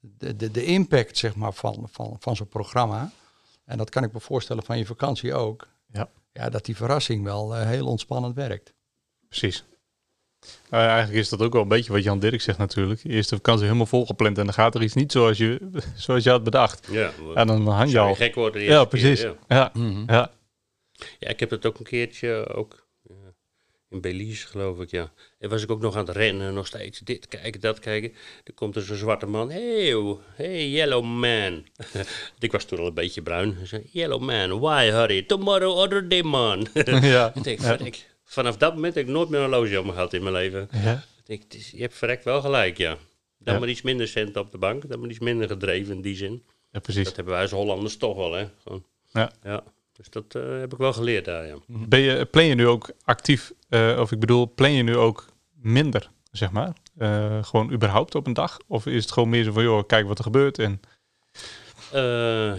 [0.00, 3.10] de, de, de impact zeg maar, van, van, van zo'n programma.
[3.64, 5.68] En dat kan ik me voorstellen van je vakantie ook.
[5.92, 6.08] Ja.
[6.32, 8.74] Ja, dat die verrassing wel eh, heel ontspannend werkt.
[9.28, 9.64] Precies.
[10.70, 13.04] Nou ja, eigenlijk is dat ook wel een beetje wat Jan Dirk zegt natuurlijk.
[13.04, 16.30] Eerst de vakantie helemaal volgepland en dan gaat er iets niet zoals je, zoals je
[16.30, 16.88] had bedacht.
[16.90, 18.14] Ja, En dan hang je al.
[18.14, 19.20] gek worden de Ja, keer, precies.
[19.20, 19.34] ja.
[19.48, 20.02] Ja, Mhm.
[20.12, 20.30] ja.
[21.18, 22.83] Ja, ik heb het ook een keertje ook
[23.94, 25.12] in Belize, geloof ik, ja.
[25.38, 28.12] En was ik ook nog aan het rennen, nog steeds dit kijken, dat kijken.
[28.44, 29.50] Er komt er zo'n zwarte man.
[29.50, 29.96] Hey,
[30.34, 31.64] hey, yellow man.
[32.38, 33.54] ik was toen al een beetje bruin.
[33.56, 35.22] Hij zei, yellow man, why hurry?
[35.22, 36.66] Tomorrow, other day, man.
[37.02, 37.32] ja.
[37.34, 37.78] ik denk, Ja.
[38.24, 40.68] Vanaf dat moment heb ik nooit meer een horloge om gehad in mijn leven.
[40.72, 40.92] Ja.
[40.94, 42.96] Ik denk, is- je hebt verrekt wel gelijk, ja.
[43.38, 43.60] Dan Ja.
[43.60, 46.42] maar iets minder cent op de bank, dan maar iets minder gedreven in die zin.
[46.72, 47.04] ja, precies.
[47.04, 48.46] Dat hebben wij als Hollanders toch wel, hè.
[48.62, 48.84] Gewoon.
[49.12, 49.32] Ja.
[49.42, 49.62] ja.
[49.96, 51.56] Dus dat eh, heb ik wel geleerd daar, ja.
[51.66, 55.26] Ben je, plan je nu ook actief, eh, of ik bedoel, plan je nu ook
[55.52, 56.72] minder, zeg maar?
[56.98, 58.58] Eh, gewoon überhaupt op een dag?
[58.66, 60.80] Of is het gewoon meer zo van, joh, kijk wat er gebeurt en...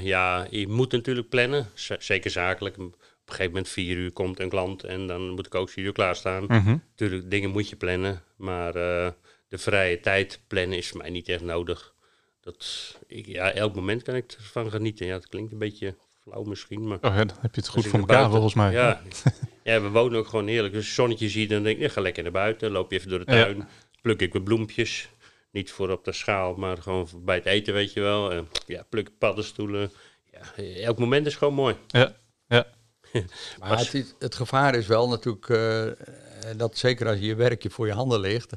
[0.01, 2.77] Ja, je moet natuurlijk plannen, z- zeker zakelijk.
[2.77, 2.93] Op een
[3.25, 6.43] gegeven moment vier uur komt een klant en dan moet ik ook vier uur klaarstaan.
[6.43, 6.77] Mhm.
[6.89, 11.41] Natuurlijk, dingen moet je plannen, maar de vrije tijd plannen is voor mij niet echt
[11.43, 11.93] nodig.
[12.41, 15.05] Dat, ik, ja, elk moment kan ik ervan genieten.
[15.05, 15.95] Ja, het klinkt een beetje
[16.29, 16.97] flauw misschien, maar...
[17.01, 18.71] Oh ja, dan heb je het goed voor elkaar buiten- volgens mij.
[18.71, 19.01] Ja.
[19.73, 20.73] ja, we wonen ook gewoon heerlijk.
[20.73, 22.71] Het zonnetje ziet, dan denk ik, ja, ga lekker naar buiten.
[22.71, 23.43] Loop je even door de Ja.
[23.43, 23.67] tuin.
[24.01, 25.09] Pluk ik wat bloempjes.
[25.51, 28.31] Niet voor op de schaal, maar gewoon voor bij het eten, weet je wel.
[28.31, 29.91] En, ja, pluk ik paddenstoelen.
[30.31, 31.75] Ja, elk moment is gewoon mooi.
[31.87, 32.15] Ja,
[32.47, 32.67] ja.
[33.59, 35.85] Maar het, is- het gevaar is wel natuurlijk eh,
[36.57, 38.51] dat zeker als je je werkje voor je handen ligt,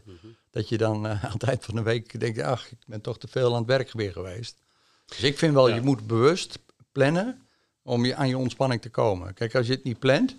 [0.50, 3.18] dat je dan eh, aan het eind van de week denkt, ach, ik ben toch
[3.18, 4.62] te veel aan het werk weer geweest.
[5.06, 5.74] Dus ik vind wel, Ja.
[5.74, 6.58] je moet bewust
[6.92, 7.42] plannen
[7.88, 9.34] om je, aan je ontspanning te komen.
[9.34, 10.36] Kijk, als je het niet plant,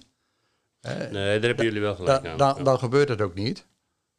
[0.81, 2.37] eh, Nee, daar hebben jullie wel gelijk dan, aan.
[2.37, 2.63] dan, Ja.
[2.63, 3.65] dan gebeurt het ook niet.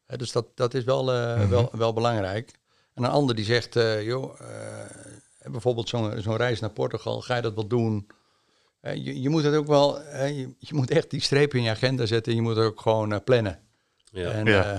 [0.06, 2.50] Hè, dus dat, dat is wel, eh, wel, wel belangrijk.
[2.94, 7.36] En een ander die zegt, eh, joh, eh, bijvoorbeeld zo'n zo'n reis naar Portugal, ga
[7.36, 8.06] je dat wel doen?
[8.80, 12.06] Je, je moet het ook wel, je, je moet echt die streep in je agenda
[12.06, 12.34] zetten.
[12.34, 13.60] Je moet het ook gewoon plannen.
[14.12, 14.30] Ja.
[14.30, 14.64] En, Ja.
[14.64, 14.70] eh,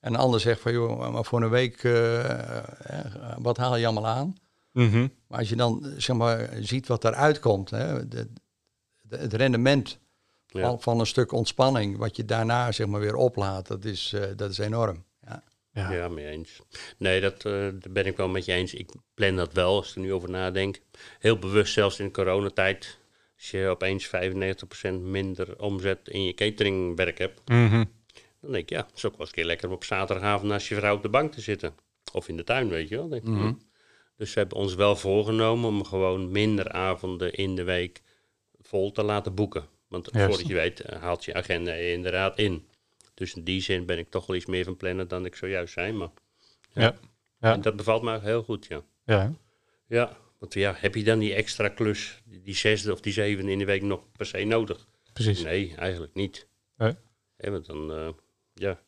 [0.00, 1.82] en een ander zegt van, joh, maar voor een week,
[3.38, 4.36] wat haal je allemaal aan?
[4.74, 5.08] Mhm.
[5.28, 8.32] Maar als je dan, eh, zeg maar, ziet wat eruit komt, hè, de,
[9.00, 9.98] de- het rendement
[10.46, 10.60] Ja.
[10.60, 14.22] van, van een stuk ontspanning, wat je daarna zeg maar weer oplaat, dat is, eh,
[14.36, 15.04] dat is enorm.
[15.20, 15.42] Ja.
[15.72, 15.92] Ja.
[15.92, 16.60] Ja, mee eens.
[16.98, 18.74] Nee, dat eh, daar ben ik wel met je eens.
[18.74, 20.80] Ik plan dat wel, als ik er nu over nadenk.
[21.18, 22.98] Heel bewust, zelfs in de coronatijd.
[23.36, 27.84] Als je opeens 95% minder omzet in je cateringwerk hebt, Mhm.
[28.40, 30.48] dan denk ik, ja, het is ook wel eens een keer lekker om op zaterdagavond
[30.50, 31.74] naast je vrouw op de bank te zitten.
[32.12, 33.08] Of in de tuin, weet je wel.
[33.08, 33.40] Denk ik, Mhm.
[33.46, 33.52] hm.
[34.16, 38.02] Dus we hebben ons wel voorgenomen om gewoon minder avonden in de week
[38.60, 39.66] vol te laten boeken.
[39.88, 42.66] Want voordat je weet, eh, haalt je agenda inderdaad in.
[43.14, 45.72] Dus in die zin ben ik toch wel iets meer van plannen dan ik zojuist
[45.72, 45.92] zei.
[45.92, 46.10] Maar
[46.72, 46.94] Ja.
[47.40, 47.52] Ja.
[47.52, 48.82] en dat bevalt me heel goed, ja.
[49.04, 49.32] Ja?
[49.86, 53.58] Ja, want ja, heb je dan die extra klus, die zesde of die zevende in
[53.58, 54.86] de week nog per se nodig?
[55.12, 55.42] precies.
[55.42, 56.46] Nee, eigenlijk niet.
[56.76, 56.94] Nee.
[57.36, 58.08] Want dan, eh,
[58.54, 58.80] ja,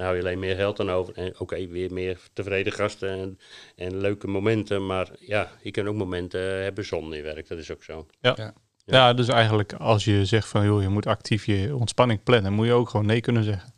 [0.00, 1.14] dan hou je alleen meer geld aan over.
[1.14, 3.38] En oké, weer meer tevreden gasten en,
[3.76, 4.86] en leuke momenten.
[4.86, 7.48] Maar ja, je kan ook momenten hebben zonder je werk.
[7.48, 8.06] Dat is ook zo.
[8.20, 8.34] Ja.
[8.36, 8.54] Ja.
[8.84, 12.66] Ja, dus eigenlijk als je zegt van joh, je moet actief je ontspanning plannen, moet
[12.66, 13.72] je ook gewoon nee kunnen zeggen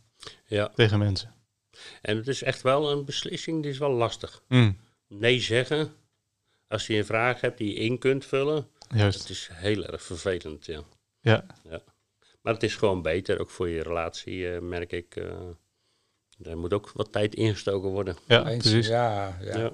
[0.47, 1.35] Ja, tegen mensen.
[2.03, 4.43] en het is echt wel een beslissing die is wel lastig.
[4.49, 4.77] Mm,
[5.09, 5.93] Nee zeggen,
[6.69, 9.19] als je een vraag hebt die je in kunt vullen, juist.
[9.21, 10.83] het is heel erg vervelend, ja.
[11.21, 11.45] Ja,
[12.43, 15.17] Maar het is gewoon beter, ook voor je relatie, eh, merk ik.
[15.17, 15.41] eh
[16.43, 18.17] er moet ook wat tijd ingestoken worden.
[18.27, 18.87] ja Eens, precies.
[18.87, 19.59] Ja, ja.
[19.59, 19.71] Ja.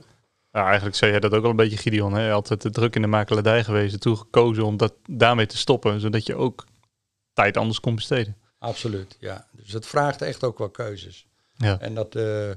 [0.53, 2.15] Nou, eigenlijk zei jij dat ook al een beetje, Gideon.
[2.15, 2.33] Hè?
[2.33, 4.01] Altijd te druk in de makelaardij geweest.
[4.01, 6.01] Toen gekozen om dat daarmee te stoppen.
[6.01, 6.65] Zodat je ook
[7.33, 8.37] tijd anders kon besteden.
[8.59, 9.47] Absoluut, ja.
[9.53, 11.27] Dus het vraagt echt ook wel keuzes.
[11.57, 11.81] Ja.
[11.81, 12.51] En dat eh,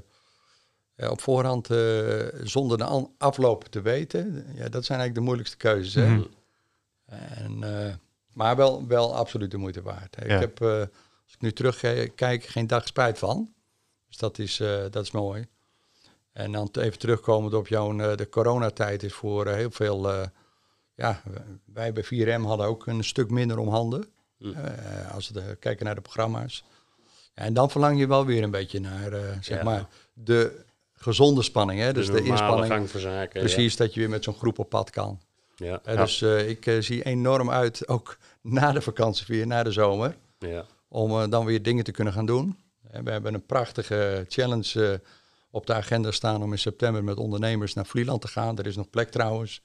[0.94, 5.56] ja, op voorhand eh, zonder de afloop te weten, ja, dat zijn eigenlijk de moeilijkste
[5.56, 5.94] keuzes.
[5.94, 6.08] Hè?
[6.08, 6.22] Mhm.
[7.34, 7.94] En, eh,
[8.32, 10.16] maar wel, wel absoluut de moeite waard.
[10.18, 10.34] Ja.
[10.34, 10.68] Ik heb, eh,
[11.24, 13.52] als ik nu terugkijk, geen dag spijt van.
[14.12, 15.46] Dus dat is, eh, dat is mooi.
[16.32, 20.10] En dan even terugkomend op jouw, eh, de coronatijd is voor eh, heel veel,
[20.94, 21.22] ja,
[21.64, 24.06] wij bij 4M hadden ook een stuk minder om handen.
[24.38, 24.52] Hm.
[25.12, 26.64] Als we kijken naar de programma's.
[27.34, 29.64] En dan verlang je wel weer een beetje naar, zeg Ja.
[29.64, 31.80] maar, de gezonde spanning.
[31.80, 31.92] Hè?
[31.92, 32.88] Dus de, inspanning.
[32.88, 33.40] zaken.
[33.40, 35.20] Precies, dat je weer met zo'n groep op pad kan.
[35.56, 35.80] Ja.
[35.84, 40.64] Dus ik zie enorm uit, ook na de vakantie weer, na de zomer, ja.
[40.88, 42.56] om dan weer dingen te kunnen gaan doen.
[42.92, 44.98] Eh, we hebben een prachtige challenge eh,
[45.50, 48.58] op de agenda staan om in september met ondernemers naar Vlieland te gaan.
[48.58, 49.62] Er is nog plek trouwens.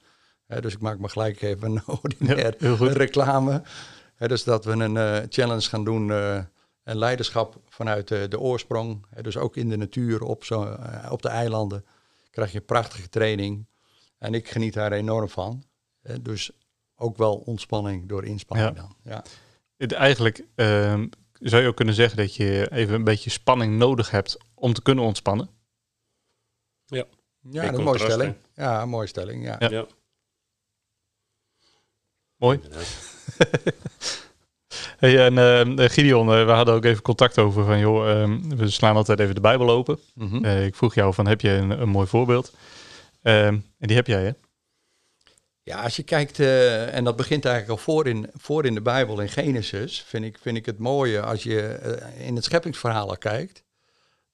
[0.60, 3.62] Dus ik maak me gelijk even een ordinair reclame.
[4.18, 9.06] Dus dat we een eh, challenge gaan doen, een leiderschap vanuit de oorsprong.
[9.22, 10.76] Dus ook in de natuur, op, zo,
[11.10, 11.84] op de eilanden,
[12.30, 13.66] krijg je prachtige training.
[14.18, 15.64] En ik geniet daar enorm van.
[16.20, 16.50] Dus
[16.96, 18.82] ook wel ontspanning door inspanning Ja.
[18.82, 18.96] dan.
[19.02, 19.24] Ja.
[19.76, 21.06] Het, eigenlijk ehm,
[21.40, 24.82] zou je ook kunnen zeggen dat je even een beetje spanning nodig hebt om te
[24.82, 25.50] kunnen ontspannen.
[27.50, 28.34] Ja, is een mooie stelling.
[28.54, 29.44] Ja, een mooie stelling.
[29.44, 29.56] Ja.
[29.58, 29.70] Ja.
[29.70, 29.86] Ja.
[32.36, 32.60] Mooi.
[34.98, 35.38] Hey, en
[35.78, 39.20] eh, Gideon, eh, we hadden ook even contact over van, joh, ehm, we slaan altijd
[39.20, 39.98] even de Bijbel open.
[40.14, 40.44] Mhm.
[40.44, 42.52] Eh, ik vroeg jou van, heb je een, een mooi voorbeeld?
[43.22, 44.30] Ehm, en die heb jij, hè?
[45.68, 48.80] Ja, als je kijkt, eh, en dat begint eigenlijk al voor in, voor in de
[48.80, 53.08] Bijbel, in Genesis, vind ik, vind ik het mooie als je eh, in het scheppingsverhaal
[53.08, 53.62] al kijkt,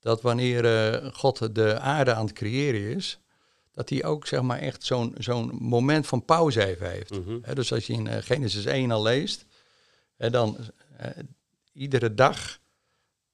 [0.00, 3.18] dat wanneer eh, God de aarde aan het creëren is,
[3.72, 7.10] dat hij ook zeg maar echt zo'n zo'n moment van pauze even heeft.
[7.10, 7.54] Mhm.
[7.54, 9.46] Dus als je in Genesis 1 al leest,
[10.16, 10.56] hè, dan
[11.72, 12.58] iedere dag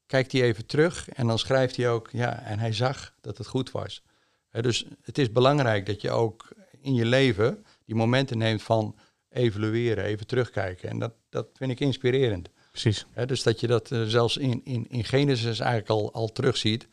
[0.06, 3.46] kijkt hij even terug en dan schrijft hij ook, ja, en hij zag dat het
[3.46, 4.02] goed was.
[4.50, 6.48] Dus het is belangrijk dat je ook
[6.80, 8.96] in je leven die momenten neemt van
[9.30, 10.88] evalueren, even terugkijken.
[10.88, 12.48] En dat, dat vind ik inspirerend.
[12.70, 13.06] Precies.
[13.26, 16.88] Dus dat je dat eh, zelfs in, in, in Genesis eigenlijk al, al terugziet.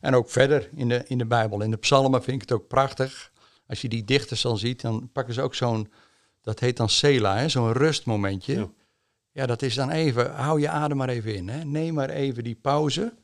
[0.00, 1.60] En ook verder in de, in de Bijbel.
[1.62, 3.32] In de psalmen vind ik het ook prachtig.
[3.66, 5.92] Als je die dichters dan ziet, dan pakken ze ook zo'n,
[6.40, 8.54] dat heet dan Sela, zo'n rustmomentje.
[8.54, 8.70] Ja.
[9.32, 9.46] Ja.
[9.46, 11.48] dat is dan even, hou je adem maar even in.
[11.48, 11.64] Hè.
[11.64, 13.14] Neem maar even die pauze.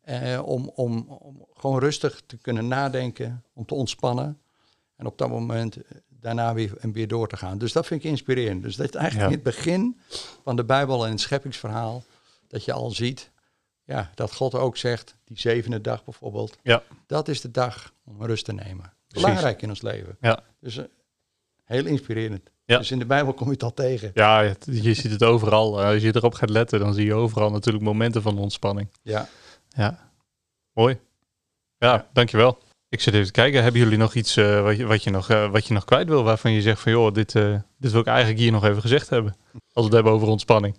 [0.00, 4.40] eh, om, om, om gewoon rustig te kunnen nadenken, om te ontspannen.
[4.96, 5.82] En op dat moment eh,
[6.26, 7.58] daarna weer, en weer door te gaan.
[7.58, 8.62] Dus dat vind ik inspirerend.
[8.62, 9.36] Dus dat is eigenlijk Ja.
[9.36, 10.00] in het begin
[10.42, 12.04] van de Bijbel en het scheppingsverhaal,
[12.48, 13.30] dat je al ziet
[13.84, 16.82] ja, dat God ook zegt, die zevende dag bijvoorbeeld, Ja.
[17.06, 18.92] dat is de dag om rust te nemen.
[19.08, 20.16] Belangrijk in ons leven.
[20.20, 20.40] Ja.
[20.60, 20.84] Dus eh,
[21.64, 22.50] heel inspirerend.
[22.64, 22.78] Ja.
[22.78, 24.10] Dus in de Bijbel kom je het al tegen.
[24.14, 25.80] Ja, het- je ziet het overal.
[25.80, 28.88] Eh, Als je erop gaat letten, dan zie je overal natuurlijk momenten van ontspanning.
[29.02, 29.28] Ja.
[29.68, 30.10] Ja,
[30.72, 30.98] mooi.
[31.78, 32.58] Ja, dankjewel.
[32.96, 33.62] Ik zit even te kijken.
[33.62, 36.08] Hebben jullie nog iets eh, wat, je, wat, je nog, eh, wat je nog kwijt
[36.08, 36.22] wil?
[36.24, 39.08] Waarvan je zegt van, joh, dit, eh, dit wil ik eigenlijk hier nog even gezegd
[39.10, 39.36] hebben.
[39.52, 40.76] Als we het hebben over ontspanning.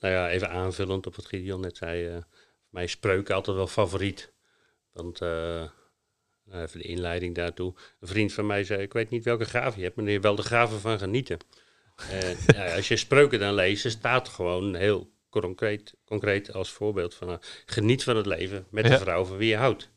[0.00, 2.10] Nou ja, even aanvullend op wat Gideon net zei.
[2.10, 2.24] voor
[2.70, 4.32] mij is spreuken altijd wel favoriet.
[4.92, 7.74] Want, nou, even de inleiding daartoe.
[8.00, 10.34] Een vriend van mij zei, ik weet niet welke gave je hebt, maar je wel
[10.34, 11.38] de gave van genieten.
[12.10, 17.14] En ja, als je spreuken dan leest, er staat gewoon heel concreet, concreet als voorbeeld
[17.14, 18.98] van, geniet van het leven met de Ja.
[18.98, 19.90] vrouw van wie je houdt.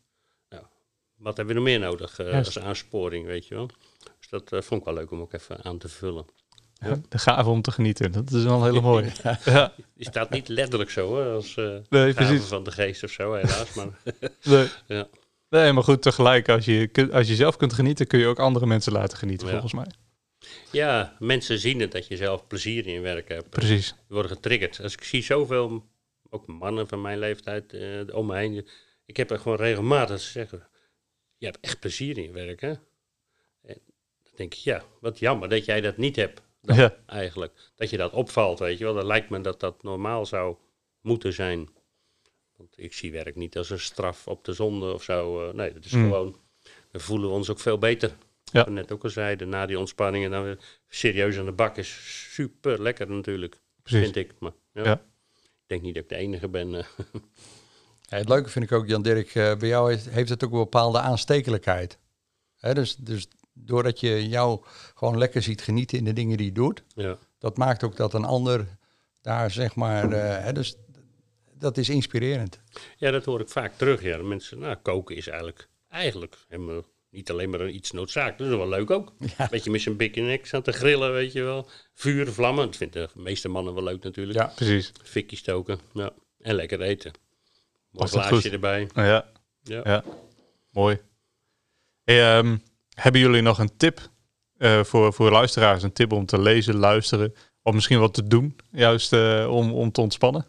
[1.18, 3.70] Wat hebben we nog meer nodig eh, als aansporing, weet je wel.
[4.20, 6.26] Dus dat eh, vond ik wel leuk om ook even aan te vullen.
[6.74, 7.02] Ja.
[7.10, 8.12] De gave om te genieten.
[8.12, 9.12] Dat is wel een hele mooie.
[9.46, 11.56] Ja, Die staat niet letterlijk zo hè, als
[11.90, 13.74] nee, gave van de geest of zo, helaas.
[13.74, 13.88] Maar
[14.44, 14.68] Nee.
[14.88, 15.08] ja.
[15.50, 18.66] nee, maar goed, tegelijk, als je, als je zelf kunt genieten, kun je ook andere
[18.66, 19.88] mensen laten genieten, volgens mij.
[20.72, 23.50] ja, mensen zien het dat je zelf plezier in je werk hebt.
[23.50, 23.88] Precies.
[23.88, 24.80] Die worden getriggerd.
[24.84, 25.84] Als ik zie zoveel,
[26.30, 27.76] ook mannen van mijn leeftijd
[28.12, 28.68] om me heen.
[29.06, 30.68] Ik heb er gewoon regelmatig zeggen,
[31.44, 32.70] je hebt echt plezier in je werk, hè?
[33.62, 33.80] En
[34.24, 36.96] dan denk ik, ja, wat jammer dat jij dat niet hebt, Ja.
[37.06, 37.72] eigenlijk.
[37.76, 38.94] Dat je dat opvalt, weet je wel.
[38.94, 40.56] Dan lijkt me dat dat normaal zou
[41.02, 41.70] moeten zijn.
[42.58, 45.48] Want ik zie werk niet als een straf op de zonde of zo.
[45.48, 46.04] eh, nee, dat is Mm.
[46.04, 46.36] gewoon,
[46.92, 48.16] dan voelen we ons ook veel beter.
[48.44, 48.70] Ja.
[48.70, 52.28] Net ook al zeiden, na die ontspanning en dan weer serieus aan de bak is
[52.34, 53.62] super lekker natuurlijk.
[53.84, 54.04] Precies.
[54.04, 54.32] Vind ik.
[54.40, 54.84] Maar ja.
[54.84, 54.94] Ja.
[55.44, 56.76] ik denk niet dat ik de enige ben.
[56.76, 56.86] eh.
[58.14, 60.58] Ja, het leuke vind ik ook, Jan-Dirk, eh, bij jou heeft, heeft het ook een
[60.58, 62.00] bepaalde aanstekelijkheid.
[62.58, 64.64] Hè, dus, dus doordat je jou
[64.96, 67.18] gewoon lekker ziet genieten in de dingen die je doet, ja.
[67.40, 68.66] dat maakt ook dat een ander
[69.22, 70.76] daar zeg maar, eh, hè, dus
[71.54, 72.60] dat is inspirerend.
[72.98, 74.02] ja, dat hoor ik vaak terug.
[74.02, 74.18] Ja.
[74.18, 78.58] De mensen, nou, koken is eigenlijk, eigenlijk helemaal niet alleen maar iets noodzakelijks, dat is
[78.58, 79.14] wel leuk ook.
[79.38, 79.48] Ja.
[79.50, 81.70] Beetje met zijn bik en nek staan te grillen, weet je wel.
[81.94, 84.40] Vuur, vlammen, dat vinden de meeste mannen wel leuk natuurlijk.
[84.40, 84.52] Ja.
[84.56, 84.92] Precies.
[85.04, 86.14] Fikkie stoken, ja.
[86.40, 87.23] En lekker eten.
[87.94, 88.52] Mooi Was dat glaasje goed?
[88.52, 88.90] erbij.
[88.94, 89.26] Ja,
[89.64, 89.82] Ja.
[89.84, 90.04] ja.
[90.72, 91.00] mooi.
[92.04, 92.58] Hey, ehm,
[92.94, 94.10] hebben jullie nog een tip
[94.58, 95.84] eh, voor, voor luisteraars?
[95.84, 99.92] Een tip om te lezen, luisteren of misschien wat te doen, juist eh, om, om
[99.92, 100.46] te ontspannen?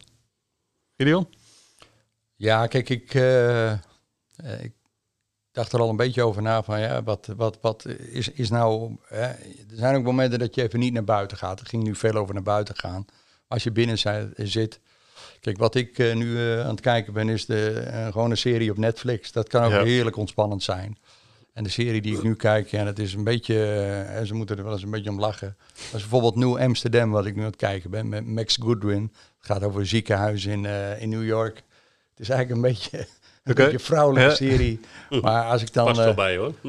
[0.97, 1.29] Gideon?
[2.35, 3.79] Ja, kijk, ik, eh, eh,
[4.61, 4.73] ik
[5.51, 8.95] dacht er al een beetje over na van ja, wat, wat, wat is, is nou.
[9.07, 9.21] Hè?
[9.25, 9.37] Er
[9.69, 11.59] zijn ook momenten dat je even niet naar buiten gaat.
[11.59, 13.05] Er ging nu veel over naar buiten gaan.
[13.47, 14.79] Als je binnen zi- zit.
[15.39, 18.37] Kijk, wat ik eh, nu eh, aan het kijken ben, is de, eh, gewoon een
[18.37, 19.31] serie op Netflix.
[19.31, 19.83] Dat kan ook Ja.
[19.83, 20.97] heerlijk ontspannend zijn.
[21.53, 23.71] En de serie die ik nu kijk, ja, dat is een beetje,
[24.15, 25.55] eh, ze moeten er wel eens een beetje om lachen.
[25.73, 29.01] Dat is bijvoorbeeld New Amsterdam, wat ik nu aan het kijken ben, met Max Goodwin.
[29.37, 30.65] Het gaat over een ziekenhuis in,
[30.99, 31.55] in New York.
[32.09, 32.97] Het is eigenlijk een beetje
[33.43, 34.35] een beetje vrouwelijke Ja.
[34.35, 34.79] serie.
[35.21, 36.53] Maar als ik dan, Past bij hoor.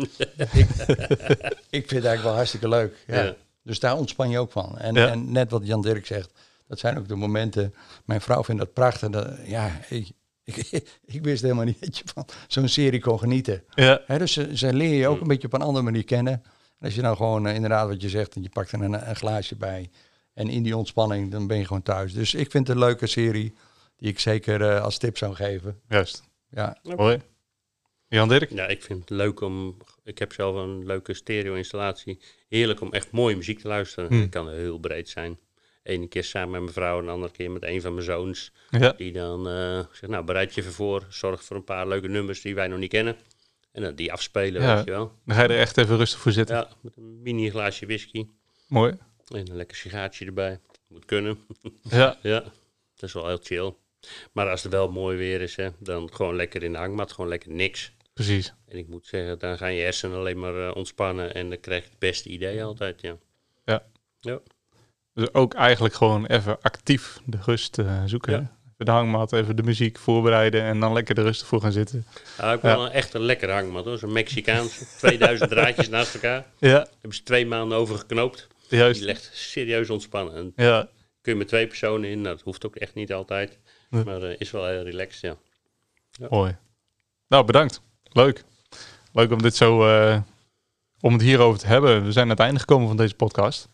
[1.70, 2.94] ik vind het eigenlijk wel hartstikke leuk.
[3.06, 3.22] Ja.
[3.22, 3.35] Ja.
[3.62, 4.78] Dus daar ontspan je ook van.
[4.78, 6.30] En, en net wat Jan Dirk zegt,
[6.66, 7.74] dat zijn ook de momenten.
[8.05, 9.11] Mijn vrouw vindt dat prachtig.
[9.11, 10.11] Dat, ja, ik,
[10.44, 10.57] ik,
[11.16, 13.64] ik wist helemaal niet dat je van zo'n serie kon genieten.
[13.74, 16.33] Ja, Hè, dus ze, ze leer je ook een beetje op een andere manier kennen.
[16.79, 19.09] En als je nou gewoon eh, inderdaad wat je zegt, en je pakt er een,
[19.09, 19.90] een glaasje bij.
[20.35, 22.12] En in die ontspanning, dan ben je gewoon thuis.
[22.12, 23.55] Dus ik vind het een leuke serie
[23.96, 25.81] die ik zeker eh, als tip zou geven.
[25.88, 26.22] juist.
[26.48, 27.20] Ja, Mooi.
[28.09, 28.50] Jan Dirk?
[28.50, 29.76] Ja, ik vind het leuk om.
[30.05, 32.20] Ik heb zelf een leuke stereo-installatie.
[32.48, 34.09] Heerlijk om echt mooie muziek te luisteren.
[34.09, 34.20] Hmm.
[34.20, 35.38] Het kan heel breed zijn.
[35.87, 38.53] Ene keer samen met mijn vrouw, en de andere keer met een van mijn zoons.
[38.70, 41.07] Ja, Die dan eh zegt, nou bereid je even voor.
[41.09, 43.16] Zorg voor een paar leuke nummers die wij nog niet kennen.
[43.72, 44.75] En dan die afspelen, Ja.
[44.77, 45.12] weet je wel.
[45.25, 46.57] dan ga je er echt even rustig voor zitten.
[46.57, 48.27] Ja, met een mini glaasje whisky.
[48.68, 48.92] Mooi.
[49.35, 50.61] En een lekker sigaartje erbij.
[50.88, 51.38] Moet kunnen.
[51.83, 53.75] Ja, Ja, dat is wel heel chill.
[54.33, 57.12] Maar als het wel mooi weer is, hè, dan gewoon lekker in de hangmat.
[57.12, 57.92] Gewoon lekker niks.
[58.12, 58.53] precies.
[58.68, 61.35] En ik moet zeggen, dan gaan je hersenen alleen maar eh, ontspannen.
[61.35, 63.16] En dan krijg je het beste idee altijd, ja.
[63.64, 63.87] Ja.
[64.20, 64.40] Ja.
[65.16, 68.33] Dus ook eigenlijk gewoon even actief de rust eh, zoeken.
[68.33, 68.38] Ja.
[68.72, 72.07] Even de hangmat, even de muziek voorbereiden en dan lekker er rustig voor gaan zitten.
[72.38, 73.98] Nou, ik wel een echt een lekker hangmat hoor.
[73.98, 74.96] Zo'n Mexicaans.
[74.98, 76.44] 2000 draadjes naast elkaar.
[76.59, 78.46] Daar Ja, hebben ze twee maanden over geknoopt.
[78.68, 78.96] juist.
[78.98, 80.35] Die legt serieus ontspannen.
[80.35, 80.88] En Ja,
[81.20, 82.20] kun je met twee personen in.
[82.20, 83.59] Nou, dat hoeft ook echt niet altijd.
[83.90, 85.37] Maar eh, is wel heel relaxed, ja.
[86.29, 86.57] mooi.
[87.29, 87.81] Nou, bedankt.
[88.12, 88.44] Leuk.
[89.12, 90.18] Leuk om dit zo, eh,
[91.00, 92.05] om het hierover te hebben.
[92.05, 93.68] We zijn aan het einde gekomen van deze podcast.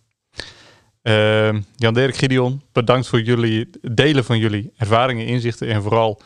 [1.02, 6.20] Ehm, Jan Dirk Gideon, bedankt voor jullie het delen van jullie ervaringen, inzichten en vooral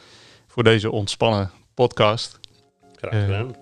[0.46, 2.40] voor deze ontspannen podcast.
[2.94, 3.54] Graag gedaan.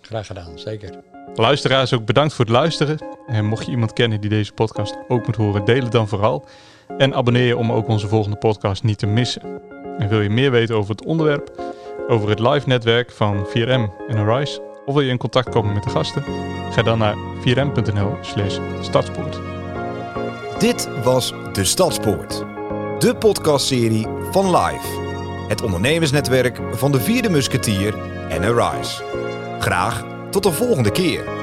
[0.00, 0.90] graag gedaan, zeker.
[1.34, 2.98] Luisteraars ook bedankt voor het luisteren.
[3.26, 6.48] En mocht je iemand kennen die deze podcast ook moet horen, deel het dan vooral.
[6.98, 9.42] En abonneer je om ook onze volgende podcast niet te missen.
[9.98, 11.74] En wil je meer weten over het onderwerp,
[12.08, 15.82] over het live netwerk van 4M en Arise, of wil je in contact komen met
[15.82, 16.24] de gasten?
[16.70, 19.55] Ga dan naar 4m.nl slash startsport.
[20.58, 22.44] Dit was De Stadspoort.
[22.98, 25.00] De podcastserie van Live.
[25.48, 27.94] Het ondernemersnetwerk van de vierde musketier
[28.28, 29.02] en Arise.
[29.60, 31.35] Graag tot de volgende keer.